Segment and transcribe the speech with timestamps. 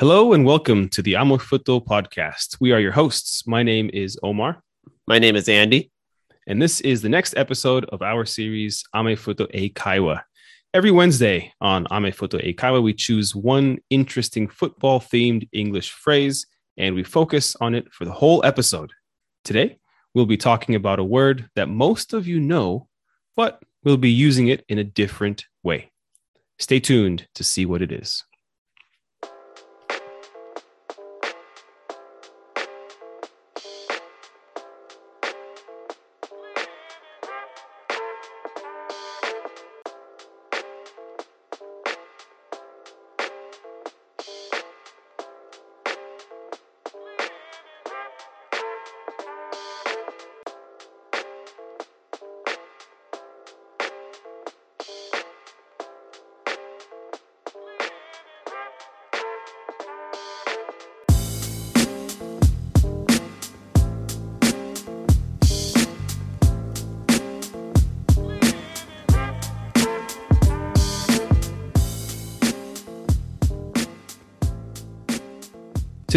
[0.00, 2.56] Hello and welcome to the Amefuto podcast.
[2.58, 3.46] We are your hosts.
[3.46, 4.62] My name is Omar,
[5.06, 5.92] My name is Andy.
[6.46, 10.22] and this is the next episode of our series Ame Futo Eikaiwa.
[10.72, 16.46] Every Wednesday on Ame Futo Eikaiwa, we choose one interesting football themed English phrase
[16.78, 18.94] and we focus on it for the whole episode.
[19.44, 19.80] Today,
[20.14, 22.88] we'll be talking about a word that most of you know,
[23.36, 25.90] but we'll be using it in a different way.
[26.58, 28.24] Stay tuned to see what it is.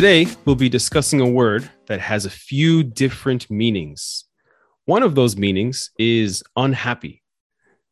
[0.03, 4.25] Today, we'll be discussing a word that has a few different meanings.
[4.83, 7.23] One of those meanings is unhappy,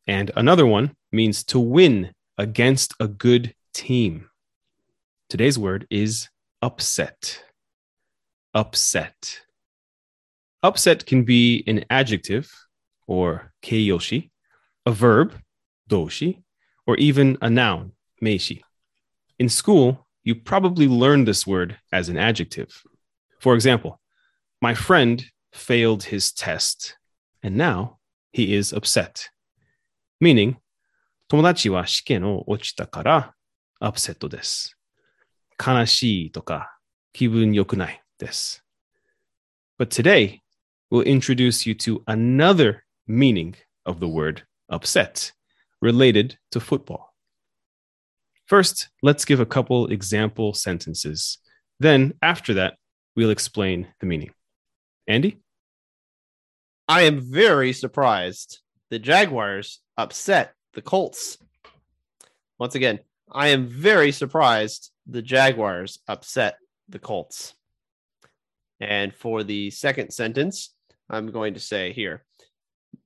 [0.06, 4.28] and another one means to win against a good team.
[5.30, 6.28] Today's word is
[6.60, 7.42] upset.
[8.52, 9.40] Upset.
[10.62, 12.52] Upset can be an adjective
[13.06, 14.28] or keiyoshi,
[14.84, 15.32] a verb,
[15.88, 16.42] doshi,
[16.86, 18.60] or even a noun, meishi.
[19.38, 22.83] In school, you probably learned this word as an adjective.
[23.39, 23.99] For example,
[24.61, 26.97] my friend failed his test
[27.41, 27.97] and now
[28.31, 29.29] he is upset.
[30.19, 30.57] Meaning,
[31.29, 33.33] 友達は試験を落ちたから
[33.79, 34.77] アップセットです。
[35.59, 36.77] 悲しいとか
[37.13, 38.63] 気分良くないです。
[39.77, 40.39] But today,
[40.91, 45.33] we'll introduce you to another meaning of the word upset
[45.81, 47.09] related to football.
[48.52, 51.38] First, let's give a couple example sentences.
[51.80, 52.74] Then, after that,
[53.16, 54.32] we'll explain the meaning.
[55.08, 55.38] Andy?
[56.86, 61.38] I am very surprised the Jaguars upset the Colts.
[62.58, 62.98] Once again,
[63.30, 66.56] I am very surprised the Jaguars upset
[66.90, 67.54] the Colts.
[68.80, 70.74] And for the second sentence,
[71.08, 72.26] I'm going to say here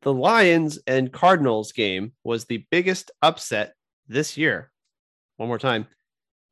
[0.02, 3.74] the Lions and Cardinals game was the biggest upset
[4.08, 4.72] this year.
[5.36, 5.86] One more time.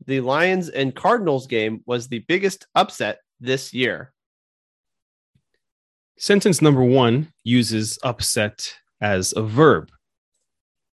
[0.07, 4.13] The Lions and Cardinals game was the biggest upset this year.
[6.19, 9.91] Sentence number one uses upset as a verb,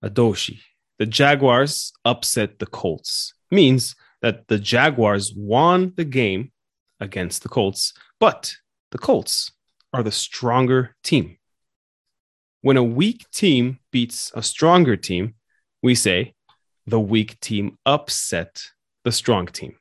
[0.02, 0.60] a doshi.
[0.98, 6.52] The Jaguars upset the Colts means that the Jaguars won the game
[7.00, 8.54] against the Colts, but
[8.90, 9.50] the Colts
[9.92, 11.36] are the stronger team.
[12.62, 15.34] When a weak team beats a stronger team,
[15.82, 16.34] we say
[16.89, 18.71] the weak team upset
[19.03, 19.75] the strong team.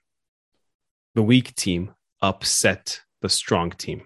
[1.14, 4.02] The weak team upset the strong team.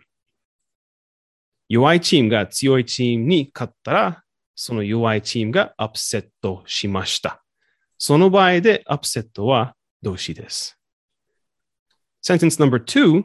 [1.68, 4.24] 弱いチームが強いチームに勝ったら、
[4.54, 7.44] その弱いチームがアップセットしました。
[7.98, 10.78] その場合でアップセットは動詞です。
[12.22, 13.24] Sentence number two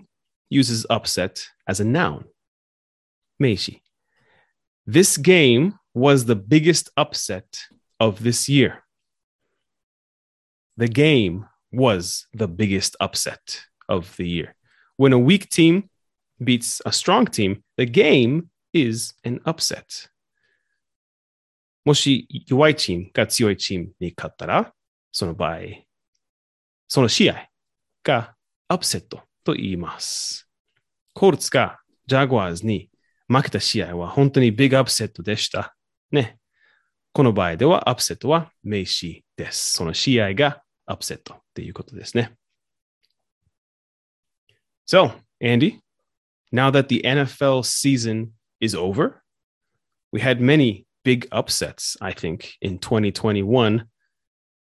[0.51, 2.25] uses upset as a noun.
[3.39, 3.81] 名詞
[4.87, 7.45] This game was the biggest upset
[7.99, 8.83] of this year.
[10.78, 14.54] The game was the biggest upset of the year.
[14.96, 15.90] When a weak team
[16.42, 20.08] beats a strong team, the game is an upset.
[21.84, 24.72] もし弱いチームが強いチームに勝ったら、
[25.10, 25.58] その場合、
[26.86, 27.48] その試合
[28.04, 28.36] が
[28.68, 30.48] アップセットと言います。
[31.12, 32.88] コルツがジャグワーズに
[33.26, 35.74] 負けた試合は本当にビッグアップセットでした。
[36.12, 36.38] ね。
[37.12, 39.72] この場合ではアップセットは名詞です。
[39.72, 42.33] その試合がアップセットっていうことですね。
[44.85, 45.11] So,
[45.41, 45.79] Andy,
[46.51, 49.23] now that the NFL season is over,
[50.11, 53.85] we had many big upsets, I think, in 2021.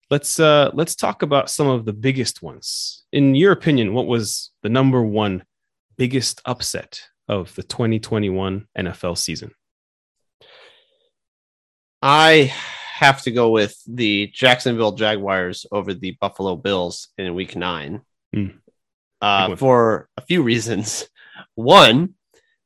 [0.10, 3.04] Let's uh let's talk about some of the biggest ones.
[3.12, 5.44] In your opinion, what was the number one
[5.98, 9.52] biggest upset of the 2021 NFL season?
[12.02, 12.54] I
[12.99, 18.01] have to go with the Jacksonville Jaguars over the Buffalo Bills in week nine.
[18.33, 18.59] Big
[19.23, 21.09] uh, for a few reasons.
[21.55, 22.15] One,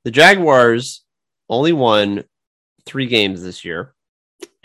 [0.05, 1.05] the Jaguars
[1.51, 2.25] only won
[2.87, 3.95] three games this year,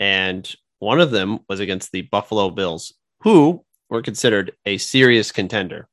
[0.00, 5.86] and one of them was against the Buffalo Bills, who were considered a serious contender.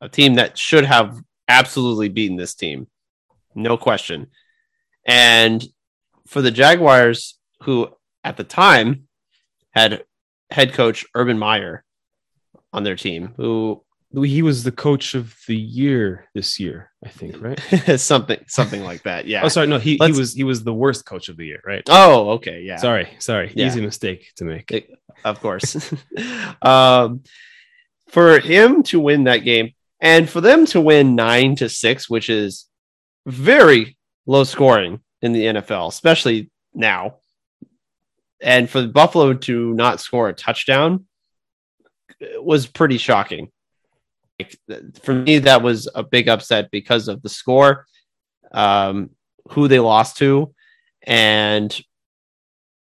[0.00, 2.86] a team that should have absolutely beaten this team,
[3.56, 4.28] no question.
[5.04, 5.64] And
[6.28, 7.88] for the Jaguars, who
[8.24, 9.06] at the time
[9.72, 10.04] had
[10.50, 11.84] head coach Urban Meyer
[12.72, 17.40] on their team, who he was the coach of the year this year, I think,
[17.40, 17.60] right?
[18.00, 19.26] something something like that.
[19.26, 19.42] Yeah.
[19.44, 21.82] oh, sorry, no, he, he was he was the worst coach of the year, right?
[21.88, 22.76] Oh, okay, yeah.
[22.76, 23.66] Sorry, sorry, Yeah.
[23.66, 24.70] easy mistake to make.
[24.70, 24.90] It-
[25.24, 25.92] of course.
[26.62, 27.22] um,
[28.08, 32.28] for him to win that game and for them to win nine to six, which
[32.28, 32.66] is
[33.26, 37.16] very low scoring in the NFL, especially now,
[38.44, 41.06] and for Buffalo to not score a touchdown
[42.36, 43.50] was pretty shocking.
[45.02, 47.86] For me, that was a big upset because of the score,
[48.52, 49.10] um,
[49.50, 50.54] who they lost to,
[51.02, 51.74] and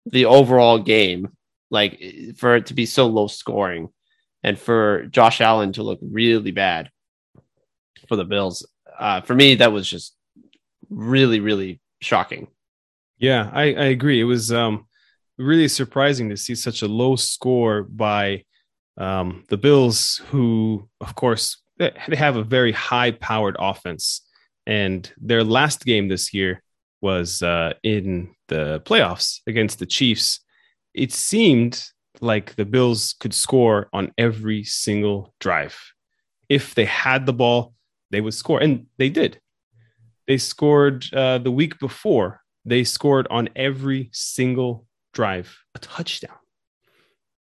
[0.06, 1.30] the overall game
[1.72, 2.02] like
[2.38, 3.90] for it to be so low scoring
[4.44, 6.90] and for Josh Allen to look really bad
[8.08, 8.68] for the Bills.
[8.98, 10.16] Uh, for me, that was just
[10.90, 12.48] really, really shocking.
[13.18, 14.20] Yeah, I, I agree.
[14.20, 14.88] It was um,
[15.40, 18.44] really surprising to see such a low score by
[18.98, 24.22] um, the Bills, who, of course, they have a very high powered offense.
[24.68, 26.62] And their last game this year
[27.02, 30.42] was uh, in the playoffs against the Chiefs.
[30.94, 31.84] It seemed
[32.20, 35.80] like the Bills could score on every single drive.
[36.50, 37.74] If they had the ball,
[38.12, 38.60] they would score.
[38.60, 39.40] And they did.
[40.28, 46.36] They scored uh, the week before they scored on every single drive a touchdown,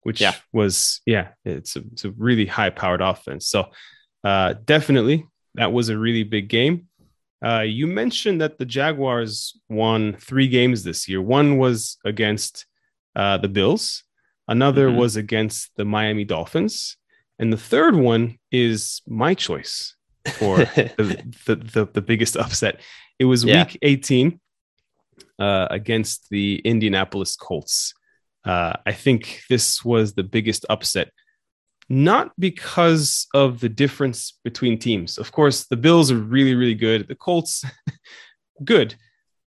[0.04, 0.34] which Yeah.
[0.52, 3.48] was yeah, it's a, it's a really high powered offense.
[3.48, 3.72] So
[4.24, 5.26] uh, definitely
[5.56, 6.88] that was a really big game.
[7.46, 11.22] Uh, you mentioned that the Jaguars won three games this year.
[11.22, 12.66] One was against
[13.16, 14.04] uh, the Bills,
[14.48, 14.96] another Mhm.
[14.98, 16.98] was against the Miami Dolphins,
[17.40, 19.96] and the third one is my choice
[20.40, 22.80] for the, the, the, the biggest upset.
[23.20, 23.66] It was Yeah.
[23.66, 24.40] week 18
[25.40, 27.94] uh, against the Indianapolis Colts.
[28.46, 31.12] Uh, I think this was the biggest upset,
[31.90, 35.18] not because of the difference between teams.
[35.18, 37.08] Of course, the Bills are really, really good.
[37.08, 37.64] The Colts,
[38.64, 38.96] good.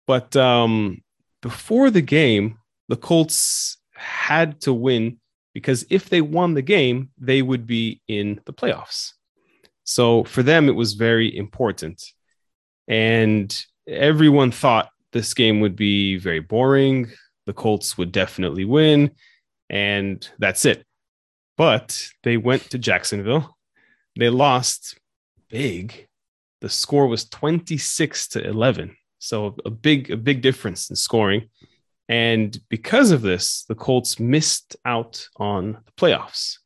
[0.06, 1.02] But um,
[1.42, 5.18] before the game, the Colts had to win
[5.54, 9.12] because if they won the game, they would be in the playoffs.
[9.84, 12.02] So for them, it was very important.
[12.88, 13.56] And
[13.86, 17.10] everyone thought this game would be very boring.
[17.46, 19.12] The Colts would definitely win.
[19.70, 20.84] And that's it.
[21.56, 23.56] But they went to Jacksonville.
[24.18, 24.98] They lost
[25.48, 26.08] big.
[26.60, 28.96] The score was 26 to 11.
[29.20, 31.48] So a big, a big difference in scoring.
[32.08, 36.58] And because of this, the Colts missed out on the playoffs.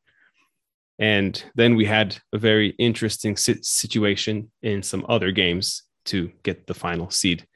[0.99, 6.67] And then we had a very interesting si- situation in some other games to get
[6.67, 7.47] the final seed.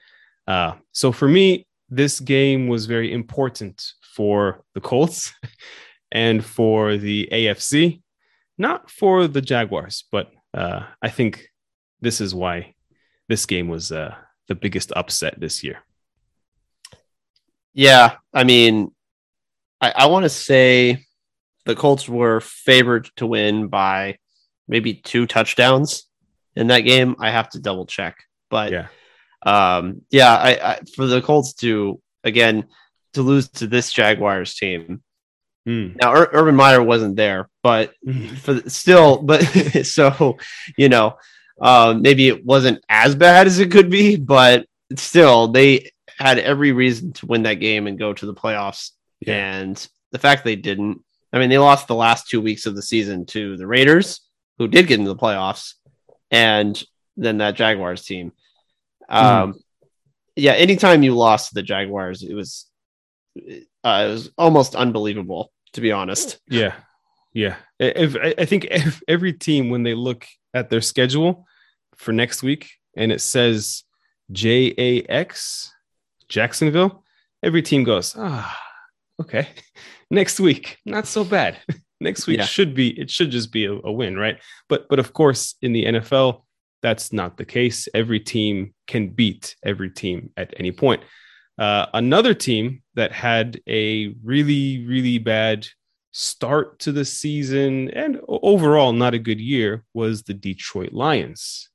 [0.46, 5.32] Uh, so for me, this game was very important for the Colts
[6.12, 8.00] and for the AFC,
[8.58, 11.48] not for the Jaguars, but uh, I think
[12.00, 12.74] this is why
[13.28, 14.14] this game was uh,
[14.48, 15.78] the biggest upset this year.
[17.74, 18.92] Yeah, I mean,
[19.80, 21.04] I, I want to say
[21.64, 24.18] the Colts were favored to win by
[24.68, 26.04] maybe two touchdowns
[26.54, 27.16] in that game.
[27.18, 28.16] I have to double check,
[28.50, 28.88] but Yeah.
[29.44, 32.66] Um, yeah, I, I for the Colts to again
[33.14, 35.02] to lose to this Jaguars team.
[35.68, 35.96] Mm.
[36.00, 37.92] Now, Ur- Urban Meyer wasn't there, but
[38.40, 39.42] for the, still, but
[39.84, 40.38] so
[40.76, 41.16] you know,
[41.60, 46.72] um, maybe it wasn't as bad as it could be, but still, they had every
[46.72, 48.90] reason to win that game and go to the playoffs.
[49.20, 49.54] Yeah.
[49.54, 52.82] And the fact they didn't, I mean, they lost the last two weeks of the
[52.82, 54.20] season to the Raiders,
[54.58, 55.74] who did get into the playoffs,
[56.30, 56.82] and
[57.16, 58.32] then that Jaguars team.
[59.12, 59.54] Um,
[60.36, 62.66] yeah, anytime you lost to the Jaguars, it was
[63.38, 66.38] uh, it was almost unbelievable, to be honest.
[66.48, 66.74] Yeah,
[67.32, 67.56] yeah.
[67.78, 71.46] If, I think if every team when they look at their schedule
[71.96, 73.84] for next week and it says
[74.30, 75.72] J A X
[76.28, 77.04] Jacksonville,
[77.42, 78.58] every team goes ah
[79.20, 79.48] okay
[80.10, 81.58] next week not so bad.
[82.00, 82.44] next week Yeah.
[82.46, 84.38] should be it should just be a, a win, right?
[84.68, 86.42] But but of course in the NFL
[86.82, 87.88] that's not the case.
[87.94, 91.02] Every team can beat every team at any point.
[91.58, 95.66] Uh, another team that had a really, really bad
[96.10, 101.70] start to the season and overall not a good year was the Detroit Lions.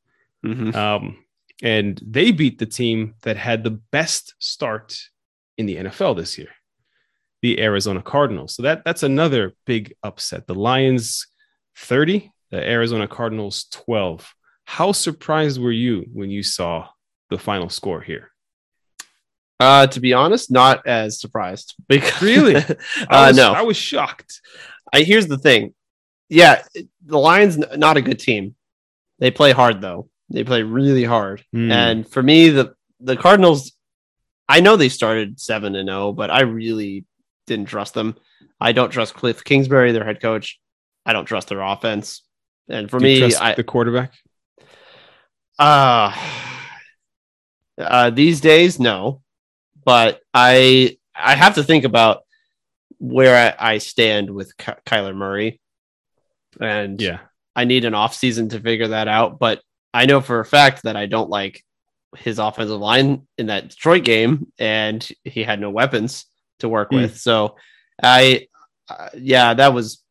[0.45, 0.75] Mhm.
[0.75, 1.23] Um,
[1.63, 4.99] and they beat the team that had the best start
[5.57, 6.49] in the NFL this year,
[7.41, 8.53] the Arizona Cardinals.
[8.53, 10.45] So that that's another big upset.
[10.45, 11.25] The Lions
[11.75, 14.33] 30 the Arizona Cardinals 12.
[14.69, 16.89] How surprised were you when you saw
[17.29, 18.31] the final score here?
[19.61, 21.73] Uh, to be honest, not as surprised.
[21.87, 22.55] Because Really?
[22.57, 22.75] uh,
[23.09, 23.53] I was, no.
[23.53, 24.41] I was shocked.
[24.91, 25.73] I here's the thing.
[26.27, 26.63] Yeah,
[27.05, 28.55] the Lions not a good team.
[29.19, 30.09] They play hard though.
[30.29, 31.45] They play really hard.
[31.53, 31.71] Hmm.
[31.71, 33.71] And for me, the the Cardinals,
[34.49, 37.05] I know they started seven and zero, but I really
[37.47, 38.17] didn't trust them.
[38.59, 40.59] I don't trust Cliff Kingsbury, their head coach.
[41.05, 42.21] I don't trust their offense.
[42.67, 44.11] And for Do me, I the quarterback.
[45.59, 46.13] Uh,
[47.77, 49.21] uh these days, no.
[49.83, 52.23] But I I have to think about
[52.99, 55.59] where I, I stand with Ky- Kyler Murray,
[56.59, 57.19] and Yeah.
[57.55, 59.39] I need an off season to figure that out.
[59.39, 59.61] But
[59.93, 61.63] I know for a fact that I don't like
[62.17, 66.25] his offensive line in that Detroit game, and he had no weapons
[66.59, 66.97] to work Hmm.
[66.97, 67.17] with.
[67.17, 67.55] So
[68.01, 68.47] I,
[68.89, 70.03] uh, yeah, that was.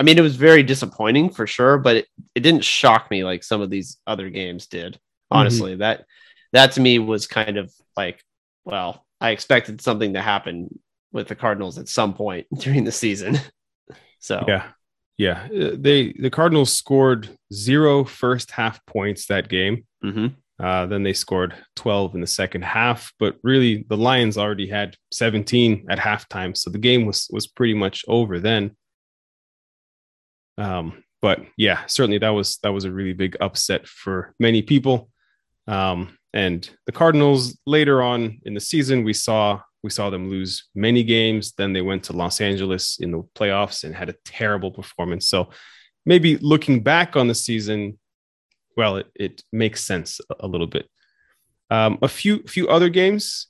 [0.00, 3.44] I mean, it was very disappointing for sure, but it, it didn't shock me like
[3.44, 4.98] some of these other games did.
[5.30, 6.06] Honestly, that
[6.54, 8.24] that to me was kind of like,
[8.64, 10.80] well, I expected something to happen
[11.12, 13.38] with the Cardinals at some point during the season.
[14.20, 14.68] so Yeah.
[15.18, 15.48] Yeah.
[15.54, 19.84] Uh, They the Cardinals scored zero first half points that game.
[20.02, 20.34] mhm.
[20.58, 24.94] Uh, then they scored 12 in the second half, but really the Lions already had
[25.10, 28.76] 17 at halftime, so the game was was pretty much over then.
[30.60, 35.10] Um, but yeah, certainly that was that was a really big upset for many people.
[35.66, 40.68] Um, and the Cardinals later on in the season, we saw we saw them lose
[40.74, 41.52] many games.
[41.52, 45.28] Then they went to Los Angeles in the playoffs and had a terrible performance.
[45.28, 45.50] So
[46.04, 47.98] maybe looking back on the season,
[48.76, 50.88] well, it, it makes sense a, little bit.
[51.70, 53.46] Um, a few few other games.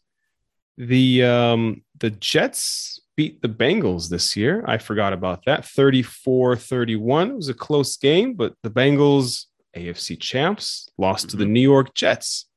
[0.79, 4.65] The um, the Jets beat the Bengals this year.
[4.67, 5.65] I forgot about that.
[5.65, 7.29] 34-31.
[7.29, 9.45] It was a close game, but the Bengals,
[9.77, 12.49] AFC champs, lost to the New York Jets.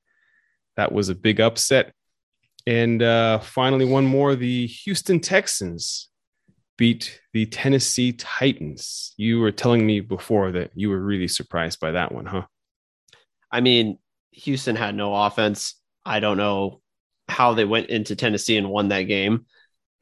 [0.78, 1.92] That was a big upset.
[2.66, 4.38] And uh, finally, one more.
[4.38, 6.08] The Houston Texans
[6.78, 9.14] beat the Tennessee Titans.
[9.18, 12.44] You were telling me before that you were really surprised by that one, huh?
[13.52, 14.00] I mean,
[14.32, 15.76] Houston had no offense.
[16.06, 16.80] I don't know
[17.28, 19.46] how they went into Tennessee and won that game.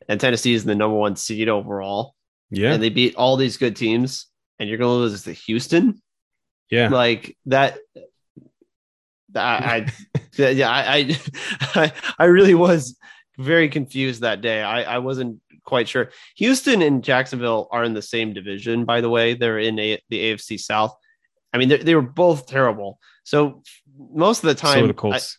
[0.07, 2.15] And Tennessee is the number one seed overall.
[2.49, 2.73] Yeah.
[2.73, 4.27] And they beat all these good teams.
[4.59, 6.01] And you're going to lose to Houston?
[6.71, 6.87] yeah.
[6.87, 7.77] Like that.
[9.35, 9.87] I, I
[10.51, 11.17] yeah, I,
[11.75, 12.97] I, I really was
[13.37, 14.61] very confused that day.
[14.61, 16.09] I, I wasn't quite sure.
[16.37, 19.35] Houston and Jacksonville are in the same division, by the way.
[19.35, 20.95] They're in a, the AFC South.
[21.53, 22.99] I mean, they, they were both terrible.
[23.23, 23.61] So
[23.97, 25.37] most of the so time, the Colts.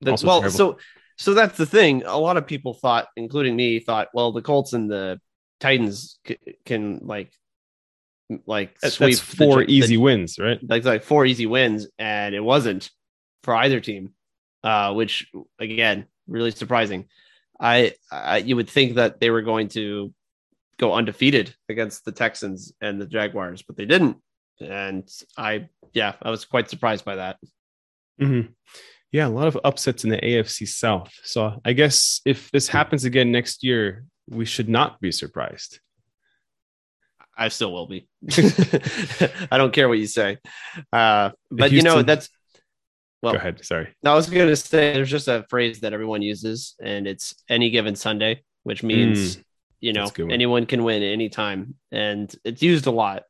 [0.00, 0.50] the, well, terrible.
[0.50, 0.78] so
[1.16, 2.02] so that's the thing.
[2.04, 5.20] A lot of people thought, including me, thought, well, the Colts and the
[5.60, 7.32] Titans c- can like
[8.46, 10.58] like That- sweep that's the four the- easy wins, right?
[10.68, 12.90] like like four easy wins, and it wasn't
[13.42, 14.14] for either team,
[14.62, 17.06] uh, which again really surprising.
[17.60, 20.12] I, I you would think that they were going to
[20.78, 24.16] go undefeated against the Texans and the Jaguars, but they didn't,
[24.60, 27.36] and I yeah I was quite surprised by that.
[28.20, 28.54] Mhm.
[29.14, 31.12] Yeah, a lot of upsets in the AFC South.
[31.22, 35.78] So I guess if this happens again next year, we should not be surprised.
[37.38, 38.08] I still will be.
[39.52, 40.38] I don't care what you say.
[40.92, 42.28] Uh, but you know, that's
[43.22, 43.64] well, Go ahead.
[43.64, 43.94] Sorry.
[44.02, 47.36] No, I was going to say there's just a phrase that everyone uses, and it's
[47.48, 49.38] any given Sunday, which means,
[49.80, 50.00] you know.
[50.00, 50.32] That's a good one.
[50.32, 51.76] anyone can win anytime.
[51.92, 53.22] And it's used a lot.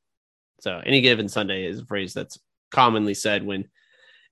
[0.60, 2.38] So any given Sunday is a phrase that's
[2.70, 3.68] commonly said when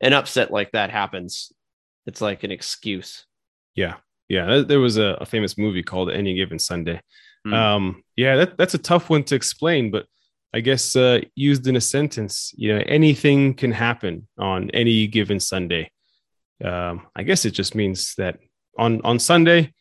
[0.03, 1.53] an upset like that happens.
[2.07, 3.25] It's like an excuse.
[3.75, 3.95] Yeah.
[4.29, 4.63] Yeah.
[4.67, 7.01] There was a, a famous movie called Any Given Sunday.
[7.45, 7.55] Hmm.
[7.55, 10.07] Um, yeah, that, that's a tough one to explain, but
[10.55, 15.41] I guess uh, used in a sentence, you know, anything can happen on any given
[15.41, 15.91] Sunday.
[16.63, 18.39] Um, I guess it just means that
[18.79, 19.73] on on Sunday,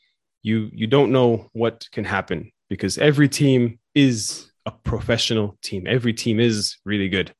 [0.41, 5.85] you you don't know what can happen because every team is a professional team.
[5.87, 7.33] Every team is really good.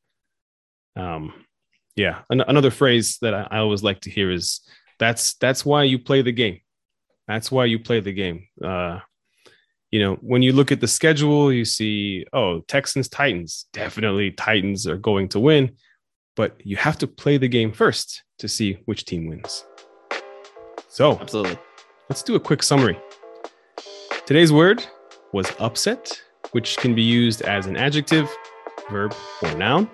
[0.95, 1.33] Um,
[1.95, 4.61] yeah, An- another phrase that I, I always like to hear is
[4.99, 6.59] that's that's why you play the game.
[7.27, 8.47] That's why you play the game.
[8.63, 8.99] Uh,
[9.89, 14.87] you know, when you look at the schedule, you see, oh, Texans, Titans, definitely Titans
[14.87, 15.75] are going to win,
[16.35, 19.65] but you have to play the game first to see which team wins.
[20.87, 21.57] So Absolutely.
[22.09, 22.97] let's do a quick summary.
[24.25, 24.85] Today's word
[25.33, 26.21] was upset,
[26.51, 28.29] which can be used as an adjective,
[28.89, 29.89] verb, or noun.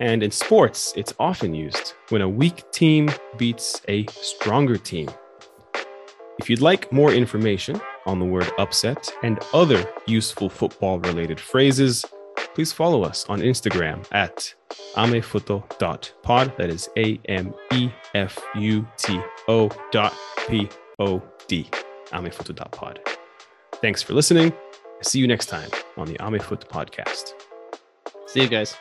[0.00, 5.10] And in sports, it's often used when a weak team beats a stronger team.
[6.38, 12.02] If you'd like more information on the word upset and other useful football related phrases,
[12.54, 14.54] please follow us on Instagram at
[14.94, 16.56] amefuto.pod.
[16.56, 20.16] That is A M E F U T O dot
[20.48, 20.66] P
[20.98, 21.68] O D.
[22.10, 23.00] amefuto.pod.
[23.74, 24.52] Thanks for listening.
[25.02, 27.34] See you next time on the Amefoot podcast.
[28.26, 28.76] See you guys.